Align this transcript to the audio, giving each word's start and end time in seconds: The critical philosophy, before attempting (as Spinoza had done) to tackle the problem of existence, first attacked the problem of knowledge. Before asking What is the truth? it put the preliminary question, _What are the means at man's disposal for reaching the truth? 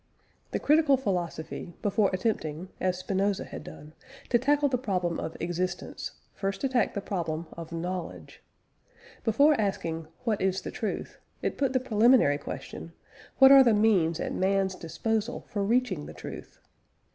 The 0.49 0.57
critical 0.57 0.97
philosophy, 0.97 1.75
before 1.83 2.09
attempting 2.11 2.69
(as 2.79 2.97
Spinoza 2.97 3.43
had 3.45 3.63
done) 3.63 3.93
to 4.29 4.39
tackle 4.39 4.67
the 4.67 4.79
problem 4.79 5.19
of 5.19 5.37
existence, 5.39 6.13
first 6.33 6.63
attacked 6.63 6.95
the 6.95 7.01
problem 7.01 7.45
of 7.53 7.71
knowledge. 7.71 8.41
Before 9.23 9.53
asking 9.61 10.07
What 10.23 10.41
is 10.41 10.61
the 10.61 10.71
truth? 10.71 11.19
it 11.43 11.55
put 11.55 11.73
the 11.73 11.79
preliminary 11.79 12.39
question, 12.39 12.93
_What 13.39 13.51
are 13.51 13.63
the 13.63 13.75
means 13.75 14.19
at 14.19 14.33
man's 14.33 14.73
disposal 14.73 15.41
for 15.49 15.63
reaching 15.63 16.07
the 16.07 16.15
truth? 16.15 16.57